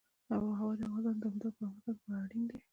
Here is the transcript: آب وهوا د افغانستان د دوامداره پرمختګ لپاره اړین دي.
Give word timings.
آب 0.33 0.43
وهوا 0.47 0.69
د 0.77 0.81
افغانستان 0.87 1.15
د 1.21 1.21
دوامداره 1.21 1.51
پرمختګ 1.57 1.93
لپاره 1.95 2.17
اړین 2.23 2.43
دي. 2.49 2.59